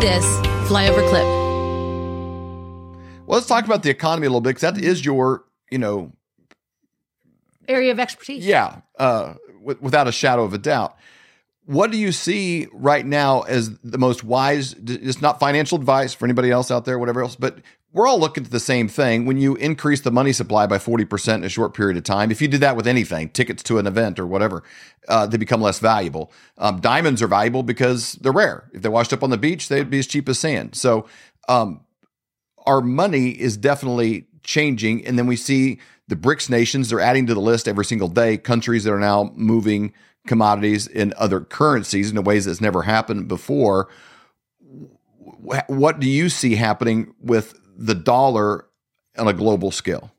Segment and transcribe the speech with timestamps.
[0.00, 0.24] this
[0.68, 1.24] flyover clip.
[3.26, 6.12] Well, let's talk about the economy a little bit because that is your, you know,
[7.68, 8.44] area of expertise.
[8.44, 10.96] Yeah, uh, w- without a shadow of a doubt.
[11.66, 14.74] What do you see right now as the most wise?
[14.74, 17.58] It's not financial advice for anybody else out there, whatever else, but
[17.92, 19.26] we're all looking at the same thing.
[19.26, 22.40] When you increase the money supply by 40% in a short period of time, if
[22.40, 24.62] you did that with anything, tickets to an event or whatever,
[25.08, 26.32] uh, they become less valuable.
[26.58, 28.70] Um, diamonds are valuable because they're rare.
[28.72, 30.76] If they washed up on the beach, they'd be as cheap as sand.
[30.76, 31.06] So,
[31.48, 31.80] um,
[32.66, 35.04] our money is definitely changing.
[35.06, 38.36] And then we see the BRICS nations, they're adding to the list every single day,
[38.36, 39.92] countries that are now moving
[40.26, 43.88] commodities in other currencies in ways that's never happened before.
[45.68, 48.66] What do you see happening with the dollar
[49.18, 50.12] on a global scale?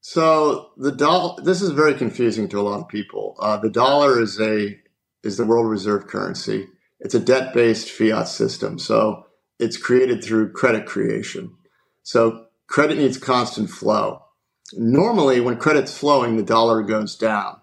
[0.00, 1.42] So the dollar.
[1.42, 3.36] This is very confusing to a lot of people.
[3.40, 4.78] Uh, the dollar is a
[5.22, 6.68] is the world reserve currency.
[7.00, 8.78] It's a debt based fiat system.
[8.78, 9.26] So
[9.58, 11.54] it's created through credit creation.
[12.02, 14.22] So credit needs constant flow.
[14.74, 17.60] Normally, when credit's flowing, the dollar goes down.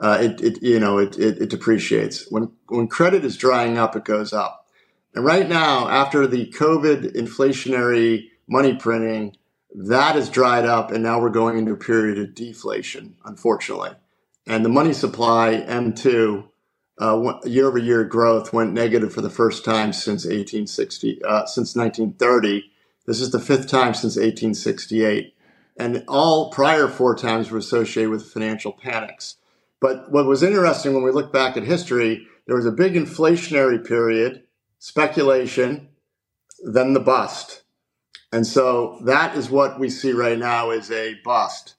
[0.00, 2.30] Uh, it, it, you know, it, it, it depreciates.
[2.30, 4.65] When, when credit is drying up, it goes up.
[5.16, 9.34] And right now, after the COVID inflationary money printing,
[9.74, 13.92] that has dried up, and now we're going into a period of deflation, unfortunately.
[14.46, 16.48] And the money supply, M2,
[17.00, 21.74] uh, year over year growth went negative for the first time since 1860, uh, since
[21.74, 22.70] 1930.
[23.06, 25.34] This is the fifth time since 1868.
[25.78, 29.36] And all prior four times were associated with financial panics.
[29.80, 33.82] But what was interesting when we look back at history, there was a big inflationary
[33.86, 34.42] period,
[34.78, 35.88] speculation,
[36.62, 37.62] then the bust.
[38.32, 41.74] And so that is what we see right now is a bust.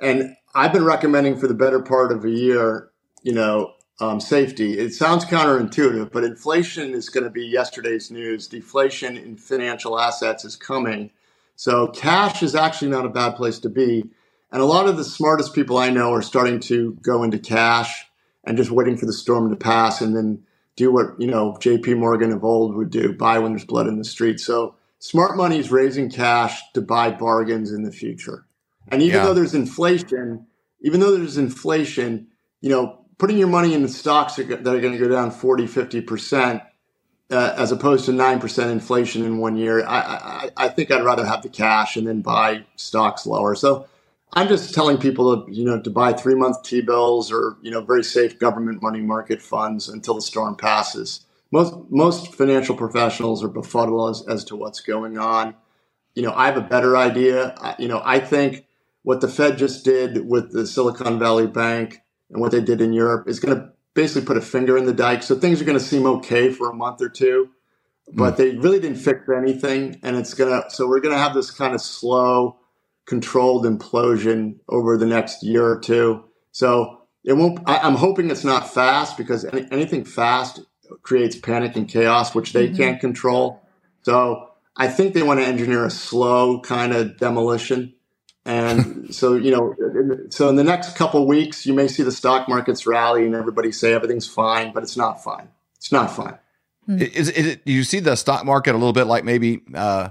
[0.00, 2.90] And I've been recommending for the better part of a year,
[3.22, 4.78] you know, um, safety.
[4.78, 8.46] It sounds counterintuitive, but inflation is going to be yesterday's news.
[8.46, 11.10] Deflation in financial assets is coming.
[11.56, 14.04] So cash is actually not a bad place to be.
[14.52, 18.04] And a lot of the smartest people I know are starting to go into cash
[18.44, 20.44] and just waiting for the storm to pass and then
[20.76, 23.98] do what, you know, JP Morgan of old would do, buy when there's blood in
[23.98, 24.38] the street.
[24.40, 28.46] So smart money is raising cash to buy bargains in the future.
[28.88, 29.24] And even yeah.
[29.24, 30.46] though there's inflation,
[30.82, 32.28] even though there's inflation,
[32.60, 35.66] you know, putting your money in the stocks that are going to go down 40,
[35.66, 36.62] 50%,
[37.30, 41.26] uh, as opposed to 9% inflation in one year, I, I, I, think I'd rather
[41.26, 43.56] have the cash and then buy stocks lower.
[43.56, 43.88] So
[44.36, 47.70] I'm just telling people, to, you know, to buy three month T bills or, you
[47.70, 51.24] know, very safe government money market funds until the storm passes.
[51.50, 55.54] Most, most financial professionals are befuddled as, as to what's going on.
[56.14, 57.54] You know, I have a better idea.
[57.56, 58.66] I, you know, I think
[59.04, 62.92] what the Fed just did with the Silicon Valley Bank and what they did in
[62.92, 65.22] Europe is going to basically put a finger in the dike.
[65.22, 67.48] So things are going to seem okay for a month or two,
[68.12, 68.36] but mm.
[68.36, 69.98] they really didn't fix anything.
[70.02, 72.58] And it's going to, so we're going to have this kind of slow,
[73.06, 76.24] controlled implosion over the next year or two.
[76.52, 80.60] So it won't, I, am hoping it's not fast because any, anything fast
[81.02, 82.76] creates panic and chaos, which they mm-hmm.
[82.76, 83.62] can't control.
[84.02, 87.94] So I think they want to engineer a slow kind of demolition
[88.46, 89.74] and so, you know,
[90.30, 93.72] so in the next couple weeks, you may see the stock markets rally and everybody
[93.72, 95.48] say everything's fine, but it's not fine.
[95.76, 96.38] It's not fine.
[96.88, 100.10] Is, is it, you see the stock market a little bit like maybe, uh,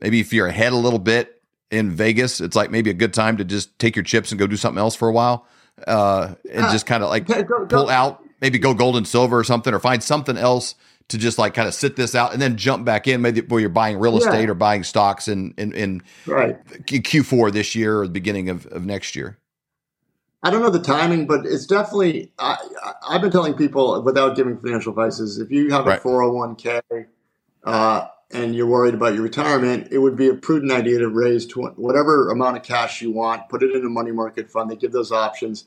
[0.00, 1.33] maybe if you're ahead a little bit
[1.70, 4.46] in Vegas, it's like maybe a good time to just take your chips and go
[4.46, 5.46] do something else for a while,
[5.86, 9.06] uh, and uh, just kind of like go, go, pull out, maybe go gold and
[9.06, 10.74] silver or something, or find something else
[11.08, 13.60] to just like kind of sit this out and then jump back in maybe where
[13.60, 16.64] you're buying real estate or buying stocks in in, in right.
[16.66, 19.38] Q4 this year or the beginning of, of next year?
[20.42, 22.30] I don't know the timing, but it's definitely.
[22.38, 22.58] I,
[23.10, 27.06] have been telling people without giving financial advice is if you have a 401k
[27.64, 31.50] uh, and you're worried about your retirement, it would be a prudent idea to raise
[31.54, 34.70] whatever amount of cash you want, put it in a money market fund.
[34.70, 35.66] They give those options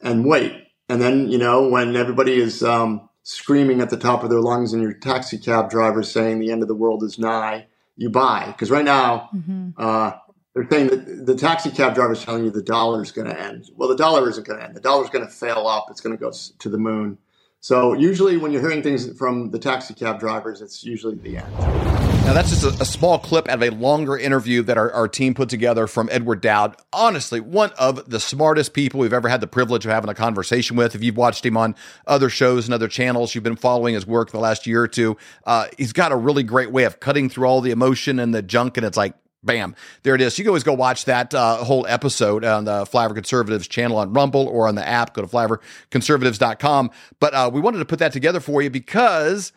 [0.00, 0.66] and wait.
[0.88, 4.72] And then, you know, when everybody is um, screaming at the top of their lungs
[4.72, 8.46] and your taxi cab driver saying the end of the world is nigh, you buy.
[8.46, 9.70] Because right now, mm-hmm.
[9.76, 10.12] uh,
[10.54, 13.38] they're saying that the taxi cab driver is telling you the dollar is going to
[13.38, 13.68] end.
[13.76, 14.74] Well, the dollar isn't going to end.
[14.74, 15.88] The dollar is going to fail up.
[15.90, 17.18] It's going to go to the moon.
[17.66, 21.52] So usually, when you're hearing things from the taxi cab drivers, it's usually the end.
[21.58, 25.08] Now, that's just a, a, small clip out of a longer interview that our, our
[25.08, 26.76] team put together from Edward Dowd.
[26.92, 30.76] Honestly, one of the smartest people we've ever had the privilege of having a conversation
[30.76, 30.94] with.
[30.94, 31.74] If you've watched him on
[32.06, 35.16] other shows and other channels, you've been following his work the last year or two.
[35.44, 38.42] Uh, he's got a really great way of cutting through all the emotion and the
[38.42, 40.36] junk, and it's like, bam, there it is.
[40.38, 44.12] You can always go watch that uh, whole episode on the Flyover Conservatives channel on
[44.12, 45.14] Rumble or on the app.
[45.14, 46.90] Go to flyoverconservatives.com.
[47.20, 49.52] But uh, we wanted to put that together for you because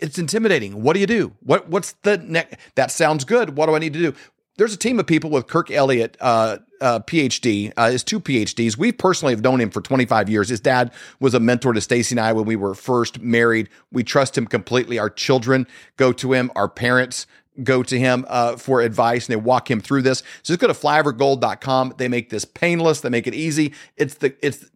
[0.00, 0.82] it's intimidating.
[0.82, 1.32] What do you do?
[1.40, 2.56] What what's the next?
[2.74, 3.56] That sounds good.
[3.56, 4.14] What do I need to do?
[4.60, 8.76] There's a team of people with Kirk Elliott, uh, uh, PhD, uh, his two PhDs.
[8.76, 10.50] We personally have known him for 25 years.
[10.50, 13.70] His dad was a mentor to Stacy and I when we were first married.
[13.90, 14.98] We trust him completely.
[14.98, 15.66] Our children
[15.96, 16.50] go to him.
[16.54, 17.26] Our parents
[17.64, 20.18] go to him uh, for advice and they walk him through this.
[20.42, 21.94] So just go to flyovergold.com.
[21.96, 23.00] They make this painless.
[23.00, 23.72] They make it easy.
[23.96, 24.66] It's the it's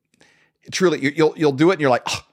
[0.73, 2.25] truly you'll you'll do it and you're like, oh,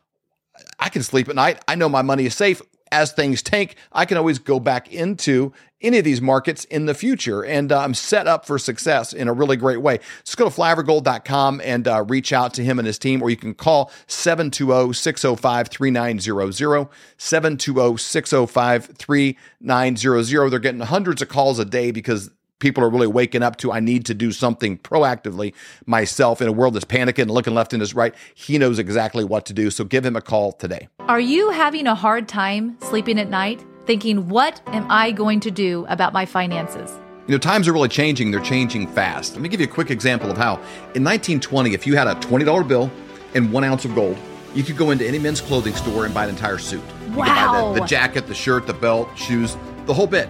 [0.79, 1.61] I can sleep at night.
[1.67, 5.53] I know my money is safe as things tank, I can always go back into
[5.81, 7.43] any of these markets in the future.
[7.43, 9.99] And uh, I'm set up for success in a really great way.
[10.23, 13.37] Just go to flyovergold.com and uh, reach out to him and his team, or you
[13.37, 16.87] can call 720 605 3900.
[17.17, 20.49] 720 605 3900.
[20.49, 22.29] They're getting hundreds of calls a day because
[22.61, 25.53] people are really waking up to I need to do something proactively
[25.85, 28.15] myself in a world that's panicking and looking left and his right.
[28.33, 29.69] He knows exactly what to do.
[29.69, 30.87] So give him a call today.
[31.09, 35.51] Are you having a hard time sleeping at night, thinking, what am I going to
[35.51, 36.97] do about my finances?
[37.27, 38.31] You know, times are really changing.
[38.31, 39.33] They're changing fast.
[39.33, 40.55] Let me give you a quick example of how.
[40.95, 42.91] In 1920, if you had a $20 bill
[43.35, 44.17] and one ounce of gold,
[44.53, 46.83] you could go into any men's clothing store and buy an entire suit.
[47.07, 47.25] You wow.
[47.25, 49.55] could buy the, the jacket, the shirt, the belt, shoes,
[49.85, 50.29] the whole bit.